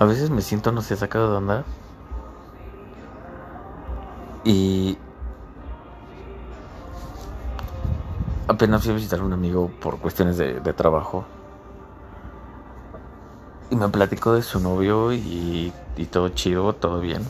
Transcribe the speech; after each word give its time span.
A 0.00 0.06
veces 0.06 0.30
me 0.30 0.40
siento, 0.40 0.72
no 0.72 0.80
sé, 0.80 0.96
sacado 0.96 1.30
de 1.30 1.36
onda. 1.36 1.64
Y 4.44 4.96
apenas 8.48 8.82
fui 8.82 8.92
a 8.92 8.94
visitar 8.94 9.20
a 9.20 9.24
un 9.24 9.34
amigo 9.34 9.70
por 9.78 9.98
cuestiones 9.98 10.38
de, 10.38 10.72
trabajo. 10.72 11.26
Y 13.68 13.76
me 13.76 13.90
platicó 13.90 14.32
de 14.32 14.40
su 14.40 14.58
novio 14.58 15.12
y, 15.12 15.70
y 15.98 16.06
todo 16.06 16.30
chido, 16.30 16.72
todo 16.72 17.00
bien. 17.00 17.22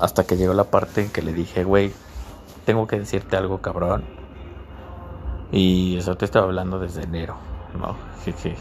Hasta 0.00 0.26
que 0.26 0.36
llegó 0.36 0.52
la 0.52 0.64
parte 0.64 1.02
en 1.02 1.10
que 1.10 1.22
le 1.22 1.32
dije, 1.32 1.62
güey, 1.62 1.92
tengo 2.64 2.88
que 2.88 2.98
decirte 2.98 3.36
algo, 3.36 3.58
cabrón. 3.58 4.04
Y 5.52 5.96
eso 5.96 6.16
te 6.16 6.24
estaba 6.24 6.46
hablando 6.46 6.80
desde 6.80 7.04
enero, 7.04 7.36
¿no? 7.78 7.94
Jeje. 8.24 8.56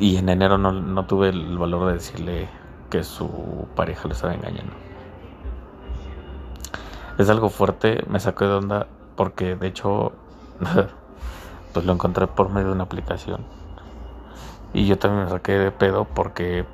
Y 0.00 0.16
en 0.16 0.28
enero 0.28 0.58
no, 0.58 0.72
no 0.72 1.06
tuve 1.06 1.30
el 1.30 1.58
valor 1.58 1.88
de 1.88 1.94
decirle 1.94 2.48
que 2.90 3.02
su 3.02 3.66
pareja 3.74 4.06
lo 4.06 4.14
estaba 4.14 4.34
engañando. 4.34 4.72
Es 7.18 7.28
algo 7.28 7.50
fuerte, 7.50 8.04
me 8.08 8.20
sacó 8.20 8.46
de 8.46 8.54
onda 8.54 8.86
porque 9.16 9.56
de 9.56 9.66
hecho 9.66 10.12
pues 11.72 11.84
lo 11.84 11.92
encontré 11.92 12.28
por 12.28 12.50
medio 12.50 12.68
de 12.68 12.72
una 12.74 12.84
aplicación. 12.84 13.44
Y 14.72 14.86
yo 14.86 14.98
también 14.98 15.24
me 15.24 15.30
saqué 15.30 15.52
de 15.52 15.72
pedo 15.72 16.04
porque 16.04 16.64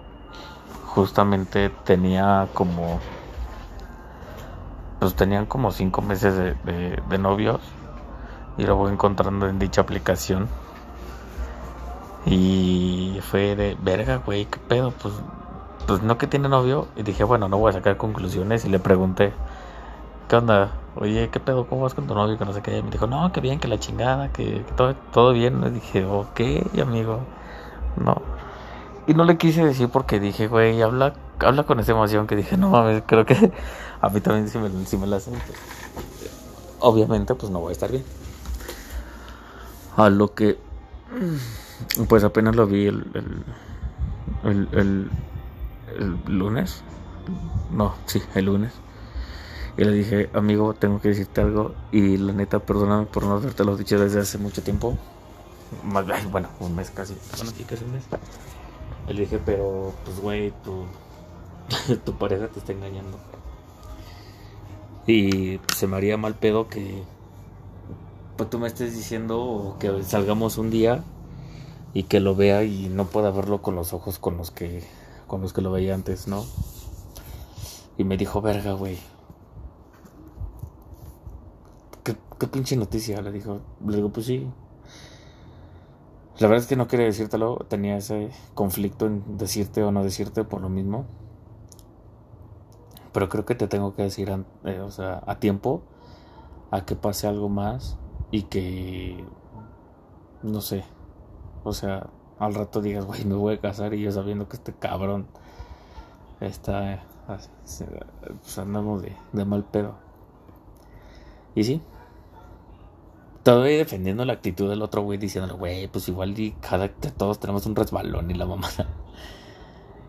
justamente 0.87 1.71
tenía 1.85 2.49
como 2.53 3.01
pues 5.01 5.15
tenían 5.15 5.47
como 5.47 5.71
cinco 5.71 6.03
meses 6.03 6.37
de, 6.37 6.55
de, 6.65 7.03
de 7.09 7.19
novios 7.19 7.61
y 8.57 8.65
lo 8.65 8.77
voy 8.77 8.93
encontrando 8.93 9.49
en 9.49 9.59
dicha 9.59 9.81
aplicación 9.81 10.49
y 12.27 13.19
fue 13.31 13.55
de 13.55 13.77
verga 13.83 14.17
güey 14.25 14.47
qué 14.47 14.59
pedo 14.59 14.93
pues 14.93 15.15
pues 15.87 16.03
no 16.03 16.17
que 16.17 16.27
tiene 16.27 16.49
novio 16.49 16.89
y 16.97 17.03
dije 17.03 17.25
bueno 17.25 17.49
no 17.49 17.59
voy 17.59 17.71
a 17.71 17.73
sacar 17.75 17.97
conclusiones 17.97 18.65
y 18.65 18.71
le 18.71 18.79
pregunté 18.79 19.33
qué 20.29 20.37
onda 20.37 20.73
oye 20.97 21.29
qué 21.31 21.41
pedo 21.41 21.67
cómo 21.67 21.83
vas 21.83 21.95
con 21.95 22.07
tu 22.07 22.15
novio 22.15 22.39
que 22.39 22.45
no 22.45 22.53
sé 22.53 22.63
qué. 22.63 22.79
Y 22.79 22.83
me 22.83 22.91
dijo 22.91 23.07
no 23.07 23.31
que 23.33 23.41
bien 23.41 23.61
que 23.61 23.69
la 23.69 23.79
chingada 23.79 24.33
que, 24.33 24.65
todo 24.77 24.95
todo 25.13 25.33
bien 25.33 25.63
y 25.67 25.71
dije 25.71 26.05
ok 26.05 26.41
amigo 26.81 27.21
no. 27.97 28.23
Y 29.07 29.13
no 29.13 29.25
le 29.25 29.37
quise 29.37 29.65
decir 29.65 29.91
porque 29.91 30.19
dije 30.19 30.49
güey 30.49 30.81
habla 30.81 31.15
habla 31.41 31.65
con 31.65 31.79
esa 31.81 31.93
emoción 31.93 32.27
que 32.27 32.37
dije 32.37 32.57
no 32.57 32.71
mames 32.71 33.03
creo 33.07 33.27
que 33.27 33.53
a 34.01 34.09
mí 34.09 34.21
también 34.21 34.49
si 34.49 34.59
me, 34.59 34.71
si 34.87 34.97
me 34.97 35.07
la 35.07 35.17
hacen 35.17 35.35
obviamente 36.81 37.35
pues 37.35 37.53
no 37.53 37.61
voy 37.61 37.71
a 37.71 37.73
estar 37.73 37.91
bien. 37.91 38.05
A 39.97 40.09
lo 40.09 40.35
que 40.35 40.59
pues 42.09 42.25
apenas 42.25 42.57
lo 42.57 42.67
vi 42.67 42.87
el, 42.87 43.05
el, 44.45 44.69
el, 44.73 45.11
lunes. 46.27 46.83
No 47.71 47.95
sí 48.07 48.23
el 48.35 48.47
lunes. 48.47 48.73
Y 49.77 49.85
le 49.85 49.93
dije 49.93 50.31
amigo 50.35 50.75
tengo 50.75 51.01
que 51.01 51.09
decirte 51.09 51.41
algo 51.41 51.75
y 51.91 52.17
la 52.17 52.33
neta 52.33 52.61
perdóname 52.61 53.07
por 53.07 53.25
no 53.25 53.33
haberte 53.33 53.65
lo 53.65 53.77
dicho 53.77 53.99
desde 53.99 54.21
hace 54.21 54.39
mucho 54.39 54.63
tiempo 54.63 54.97
más 55.83 56.05
bueno 56.31 56.49
un 56.61 56.77
mes 56.77 56.91
casi. 56.91 57.17
Bueno 57.37 57.53
sí 57.57 57.65
casi 57.65 57.85
un 57.85 57.93
mes. 57.93 58.05
Le 59.09 59.21
dije 59.21 59.41
pero 59.45 59.93
pues 60.05 60.21
güey 60.21 60.53
tu 60.63 60.85
tu 62.05 62.17
pareja 62.17 62.49
te 62.49 62.61
está 62.61 62.73
engañando 62.73 63.19
y 65.07 65.61
se 65.75 65.87
me 65.87 65.97
haría 65.97 66.17
mal 66.17 66.35
pedo 66.35 66.69
que 66.69 67.03
pues 68.37 68.51
tú 68.51 68.59
me 68.59 68.67
estés 68.67 68.95
diciendo 68.95 69.77
que 69.79 70.03
salgamos 70.03 70.59
un 70.59 70.71
día 70.71 71.05
y 71.95 72.03
que 72.03 72.21
lo 72.21 72.35
vea 72.35 72.65
y 72.65 72.89
no 72.89 73.07
pueda 73.07 73.31
verlo 73.31 73.63
con 73.63 73.77
los 73.77 73.93
ojos 73.93 74.19
con 74.19 74.37
los 74.37 74.51
que 74.51 74.83
con 75.29 75.41
los 75.41 75.53
que 75.53 75.63
lo 75.63 75.71
veía 75.71 75.95
antes, 75.95 76.29
¿no? 76.29 76.45
Y 77.97 78.05
me 78.05 78.17
dijo, 78.17 78.43
"Verga, 78.43 78.73
güey." 78.73 78.99
¿Qué, 82.03 82.47
pinche 82.49 82.77
noticia, 82.77 83.23
le 83.23 83.33
dijo. 83.33 83.61
Le 83.87 83.97
digo, 83.97 84.11
"Pues 84.11 84.27
sí." 84.27 84.47
La 86.39 86.49
verdad 86.49 86.65
es 86.65 86.67
que 86.69 86.77
no 86.77 86.89
quería 86.89 87.07
decírtelo, 87.07 87.65
tenía 87.69 87.97
ese 87.97 88.31
conflicto 88.55 89.07
en 89.07 89.39
decirte 89.39 89.83
o 89.85 89.93
no 89.93 90.03
decirte 90.03 90.45
por 90.45 90.61
lo 90.61 90.69
mismo. 90.69 91.07
Pero 93.13 93.29
creo 93.29 93.45
que 93.47 93.55
te 93.55 93.69
tengo 93.69 93.95
que 93.95 94.03
decir, 94.03 94.29
eh, 94.65 94.81
o 94.81 94.91
sea, 94.91 95.23
a 95.27 95.39
tiempo, 95.39 95.83
a 96.73 96.85
que 96.85 96.97
pase 96.97 97.29
algo 97.29 97.49
más 97.49 97.97
y 98.33 98.43
que, 98.43 99.25
no 100.43 100.61
sé, 100.61 100.85
o 101.65 101.73
sea, 101.73 102.07
al 102.39 102.55
rato 102.55 102.81
digas, 102.81 103.07
güey, 103.07 103.25
me 103.25 103.35
voy 103.35 103.55
a 103.55 103.61
casar 103.61 103.95
y 103.95 104.03
yo 104.03 104.13
sabiendo 104.13 104.49
que 104.49 104.57
este 104.57 104.73
cabrón 104.73 105.27
está, 106.41 107.03
pues 107.27 108.59
andamos 108.59 109.03
de, 109.03 109.45
mal 109.45 109.65
pedo. 109.65 109.97
Y 111.55 111.65
sí, 111.65 111.81
todavía 113.43 113.79
defendiendo 113.79 114.25
la 114.25 114.35
actitud 114.35 114.69
del 114.69 114.83
otro 114.83 115.03
güey, 115.03 115.19
diciéndole, 115.19 115.55
güey, 115.55 115.89
pues 115.89 116.09
igual 116.09 116.39
y 116.39 116.53
cada, 116.53 116.89
todos 116.89 117.41
tenemos 117.41 117.65
un 117.67 117.75
resbalón 117.75 118.31
y 118.31 118.35
la 118.35 118.47
mamada. 118.47 118.87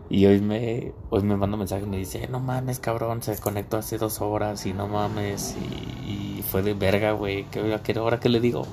Y 0.08 0.24
hoy 0.26 0.40
me, 0.40 0.92
hoy 1.10 1.22
me 1.22 1.34
un 1.34 1.58
mensaje 1.58 1.82
y 1.82 1.88
me 1.88 1.96
dice, 1.96 2.28
no 2.28 2.38
mames, 2.38 2.78
cabrón, 2.78 3.22
se 3.22 3.36
conectó 3.40 3.78
hace 3.78 3.98
dos 3.98 4.20
horas 4.20 4.64
y 4.64 4.72
no 4.72 4.86
mames. 4.86 5.56
Y, 6.04 6.38
y 6.38 6.42
fue 6.42 6.62
de 6.62 6.74
verga, 6.74 7.10
güey, 7.12 7.44
¿a 7.74 7.82
qué 7.82 7.98
hora 7.98 8.20
que 8.20 8.28
le 8.28 8.38
digo? 8.38 8.66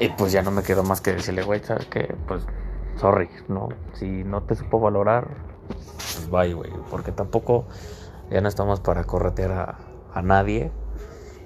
Y 0.00 0.08
pues 0.08 0.32
ya 0.32 0.42
no 0.42 0.50
me 0.50 0.62
quedó 0.62 0.82
más 0.82 1.02
que 1.02 1.12
decirle, 1.12 1.42
güey, 1.42 1.62
¿sabes? 1.62 1.86
Pues, 2.26 2.44
sorry, 2.98 3.28
¿no? 3.48 3.68
Si 3.94 4.06
no 4.24 4.42
te 4.42 4.54
supo 4.54 4.80
valorar, 4.80 5.28
pues 5.68 6.30
bye, 6.30 6.54
güey. 6.54 6.72
Porque 6.90 7.12
tampoco 7.12 7.66
ya 8.30 8.40
no 8.40 8.48
estamos 8.48 8.80
para 8.80 9.04
corretear 9.04 9.52
a, 9.52 9.78
a 10.14 10.22
nadie. 10.22 10.72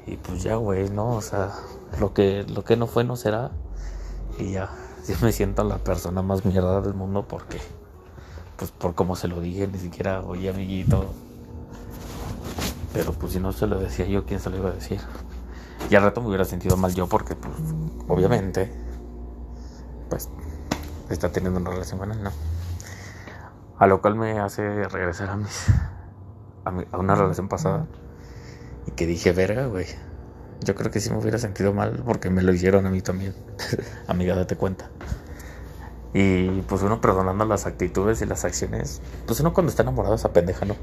Y 0.07 0.17
pues 0.19 0.45
ya, 0.45 0.55
güey, 0.55 0.89
¿no? 0.89 1.11
O 1.11 1.21
sea, 1.21 1.51
lo 1.99 2.15
que, 2.15 2.45
lo 2.45 2.63
que 2.63 2.77
no 2.77 2.87
fue 2.87 3.03
no 3.03 3.17
será. 3.17 3.51
Y 4.39 4.53
ya 4.53 4.71
yo 5.09 5.17
me 5.21 5.33
siento 5.33 5.65
la 5.65 5.79
persona 5.79 6.23
más 6.23 6.45
mierda 6.45 6.81
del 6.81 6.95
mundo 6.95 7.27
porque, 7.27 7.59
pues 8.57 8.71
por 8.71 8.95
como 8.95 9.17
se 9.17 9.29
lo 9.29 9.41
dije, 9.41 9.67
ni 9.67 9.79
siquiera 9.79 10.21
oye 10.23 10.49
amiguito. 10.49 11.07
Pero 12.93 13.13
pues 13.13 13.33
si 13.33 13.41
no 13.41 13.53
se 13.53 13.67
lo 13.67 13.81
decía 13.81 14.07
yo, 14.07 14.25
¿quién 14.25 14.39
se 14.39 14.51
lo 14.51 14.59
iba 14.59 14.69
a 14.69 14.73
decir? 14.73 15.01
Y 15.91 15.95
al 15.97 16.03
rato 16.03 16.21
me 16.21 16.29
hubiera 16.29 16.45
sentido 16.45 16.77
mal 16.77 16.95
yo 16.95 17.07
porque, 17.07 17.37
pues, 17.37 17.55
obviamente, 18.09 18.73
pues, 20.09 20.29
está 21.11 21.31
teniendo 21.31 21.61
una 21.61 21.71
relación 21.71 21.99
con 21.99 22.13
él, 22.13 22.23
¿no? 22.23 22.31
A 23.79 23.87
lo 23.87 24.01
cual 24.01 24.15
me 24.15 24.39
hace 24.39 24.85
regresar 24.89 25.31
a 25.31 25.37
mis, 25.37 25.67
a, 26.65 26.71
mi, 26.71 26.85
a 26.91 26.99
una 26.99 27.15
relación 27.15 27.49
pasada. 27.49 27.87
Y 28.87 28.93
que 28.93 29.07
dije, 29.07 29.33
verga, 29.33 29.67
güey 29.67 29.87
yo 30.65 30.75
creo 30.75 30.91
que 30.91 31.01
sí 31.01 31.11
me 31.11 31.19
hubiera 31.19 31.39
sentido 31.39 31.73
mal 31.73 32.03
porque 32.05 32.31
me 32.31 32.43
lo 32.43 32.53
hicieron 32.53 32.87
a 32.87 32.91
mí 32.91 33.01
también. 33.03 33.35
Amiga, 34.09 34.35
date 34.35 34.57
cuenta. 34.57 34.91
Y 36.13 36.63
pues 36.63 36.83
uno 36.83 37.01
perdonando 37.01 37.45
las 37.45 37.67
actitudes 37.67 38.23
y 38.23 38.27
las 38.27 38.45
acciones, 38.45 39.03
pues 39.27 39.41
uno 39.41 39.53
cuando 39.53 39.71
está 39.71 39.83
enamorado 39.83 40.15
esa 40.15 40.33
pendeja, 40.33 40.65
¿no? 40.65 40.77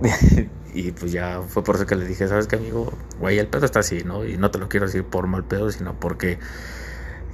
y 0.74 0.92
pues 0.92 1.12
ya 1.12 1.42
fue 1.42 1.62
por 1.64 1.76
eso 1.76 1.86
que 1.86 1.96
le 1.96 2.06
dije, 2.06 2.28
¿sabes 2.28 2.46
qué, 2.46 2.56
amigo? 2.56 2.92
Güey, 3.18 3.38
el 3.38 3.46
pedo 3.46 3.64
está 3.64 3.80
así, 3.80 4.02
¿no? 4.04 4.24
Y 4.24 4.36
no 4.36 4.50
te 4.50 4.58
lo 4.58 4.68
quiero 4.68 4.86
decir 4.86 5.04
por 5.04 5.26
mal 5.26 5.44
pedo, 5.44 5.70
sino 5.70 5.98
porque 5.98 6.38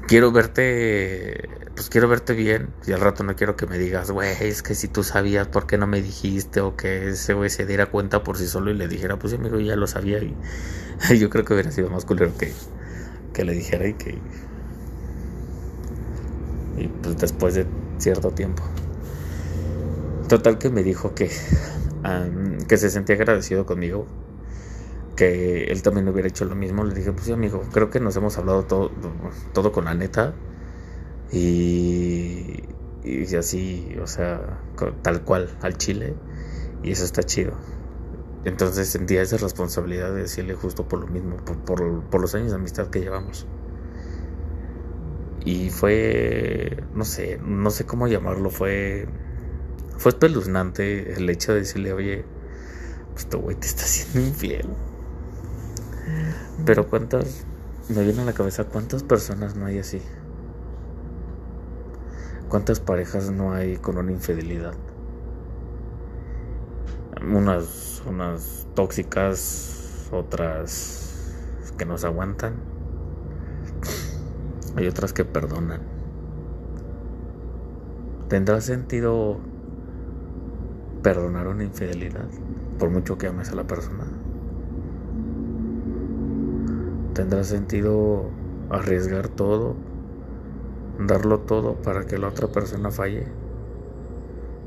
quiero 0.06 0.32
verte, 0.32 1.48
pues 1.74 1.88
quiero 1.88 2.08
verte 2.08 2.32
bien. 2.32 2.68
Y 2.86 2.92
al 2.92 3.00
rato 3.00 3.24
no 3.24 3.36
quiero 3.36 3.56
que 3.56 3.66
me 3.66 3.78
digas, 3.78 4.10
güey, 4.10 4.34
es 4.40 4.62
que 4.62 4.74
si 4.74 4.88
tú 4.88 5.02
sabías, 5.02 5.48
¿por 5.48 5.66
qué 5.66 5.78
no 5.78 5.86
me 5.86 6.00
dijiste? 6.02 6.60
O 6.60 6.76
que 6.76 7.08
ese 7.08 7.34
güey 7.34 7.50
se 7.50 7.66
diera 7.66 7.86
cuenta 7.86 8.22
por 8.22 8.38
sí 8.38 8.46
solo 8.46 8.70
y 8.70 8.74
le 8.74 8.88
dijera, 8.88 9.18
pues 9.18 9.34
amigo, 9.34 9.58
ya 9.60 9.76
lo 9.76 9.86
sabía. 9.86 10.18
Y 10.18 10.34
yo 11.18 11.30
creo 11.30 11.44
que 11.44 11.54
hubiera 11.54 11.70
sido 11.70 11.90
más 11.90 12.04
culero 12.04 12.36
que, 12.36 12.52
que 13.32 13.44
le 13.44 13.52
dijera 13.52 13.86
y 13.86 13.94
que. 13.94 14.18
Y 16.78 16.88
pues 16.88 17.16
después 17.18 17.54
de 17.54 17.66
cierto 17.98 18.30
tiempo. 18.30 18.62
Total 20.28 20.58
que 20.58 20.70
me 20.70 20.82
dijo 20.82 21.14
que, 21.14 21.30
um, 22.04 22.58
que 22.66 22.76
se 22.76 22.90
sentía 22.90 23.16
agradecido 23.16 23.66
conmigo 23.66 24.06
que 25.16 25.64
él 25.64 25.82
también 25.82 26.06
hubiera 26.08 26.28
hecho 26.28 26.44
lo 26.44 26.54
mismo. 26.54 26.84
Le 26.84 26.94
dije, 26.94 27.12
pues 27.12 27.28
amigo, 27.30 27.62
creo 27.72 27.90
que 27.90 27.98
nos 27.98 28.14
hemos 28.16 28.38
hablado 28.38 28.64
todo, 28.64 28.92
todo 29.52 29.72
con 29.72 29.86
la 29.86 29.94
neta. 29.94 30.34
Y, 31.32 32.62
y 33.02 33.34
así, 33.34 33.96
o 34.00 34.06
sea, 34.06 34.60
tal 35.02 35.22
cual, 35.22 35.56
al 35.62 35.76
chile. 35.78 36.14
Y 36.82 36.92
eso 36.92 37.04
está 37.04 37.22
chido. 37.22 37.54
Entonces 38.44 38.88
sentía 38.88 39.22
esa 39.22 39.38
responsabilidad 39.38 40.14
de 40.14 40.22
decirle 40.22 40.54
justo 40.54 40.86
por 40.86 41.00
lo 41.00 41.08
mismo, 41.08 41.36
por, 41.66 42.04
por 42.04 42.20
los 42.20 42.34
años 42.36 42.50
de 42.50 42.56
amistad 42.56 42.88
que 42.88 43.00
llevamos. 43.00 43.46
Y 45.44 45.70
fue, 45.70 46.84
no 46.94 47.04
sé, 47.04 47.40
no 47.42 47.70
sé 47.70 47.86
cómo 47.86 48.06
llamarlo, 48.08 48.50
fue, 48.50 49.08
fue 49.98 50.10
espeluznante 50.10 51.14
el 51.14 51.28
hecho 51.30 51.52
de 51.52 51.60
decirle, 51.60 51.92
oye, 51.92 52.24
pues 53.12 53.28
tu 53.28 53.38
güey 53.38 53.56
te 53.56 53.66
está 53.66 53.84
haciendo 53.84 54.28
infiel. 54.28 54.68
Pero 56.64 56.86
cuántas, 56.88 57.44
me 57.88 58.02
viene 58.02 58.22
a 58.22 58.24
la 58.24 58.32
cabeza, 58.32 58.64
cuántas 58.64 59.02
personas 59.02 59.56
no 59.56 59.66
hay 59.66 59.78
así. 59.78 60.02
¿Cuántas 62.48 62.78
parejas 62.80 63.30
no 63.30 63.52
hay 63.52 63.76
con 63.76 63.98
una 63.98 64.12
infidelidad? 64.12 64.74
Unas, 67.22 68.02
unas 68.06 68.66
tóxicas, 68.74 70.08
otras 70.12 71.06
que 71.76 71.86
nos 71.86 72.04
aguantan. 72.04 72.54
Hay 74.76 74.86
otras 74.86 75.12
que 75.12 75.24
perdonan. 75.24 75.80
¿Tendrá 78.28 78.60
sentido 78.60 79.40
perdonar 81.06 81.46
una 81.46 81.62
infidelidad 81.62 82.26
por 82.80 82.90
mucho 82.90 83.16
que 83.16 83.28
ames 83.28 83.50
a 83.50 83.54
la 83.54 83.64
persona? 83.64 84.04
¿Tendrá 87.14 87.44
sentido 87.44 88.24
arriesgar 88.70 89.28
todo 89.28 89.76
darlo 90.98 91.40
todo 91.40 91.74
para 91.74 92.06
que 92.06 92.18
la 92.18 92.28
otra 92.28 92.48
persona 92.48 92.90
falle. 92.90 93.26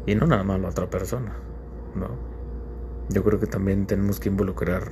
Y 0.06 0.16
no 0.16 0.28
nada 0.28 0.44
más 0.44 0.60
la 0.60 0.70
otra 0.70 0.90
persona, 0.90 1.34
¿no? 1.96 2.08
Yo 3.10 3.24
creo 3.24 3.40
que 3.40 3.48
también 3.48 3.88
tenemos 3.88 4.20
que 4.20 4.30
involucrar, 4.30 4.92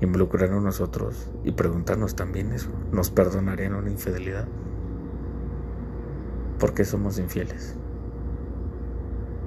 involucrarnos 0.00 0.62
nosotros 0.62 1.30
y 1.44 1.52
preguntarnos 1.52 2.14
también 2.14 2.52
eso. 2.52 2.70
¿Nos 2.92 3.10
perdonarían 3.10 3.74
una 3.74 3.90
infidelidad? 3.90 4.46
¿Por 6.58 6.74
qué 6.74 6.84
somos 6.84 7.18
infieles? 7.18 7.76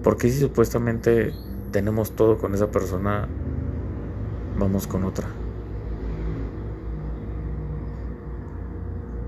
¿Por 0.05 0.17
qué 0.17 0.29
si 0.29 0.39
supuestamente 0.39 1.33
tenemos 1.71 2.15
todo 2.15 2.37
con 2.37 2.53
esa 2.53 2.69
persona, 2.69 3.27
vamos 4.55 4.85
con 4.85 5.03
otra? 5.03 5.27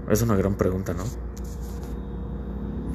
Es 0.08 0.22
una 0.22 0.36
gran 0.36 0.56
pregunta, 0.56 0.94
¿no? 0.94 1.27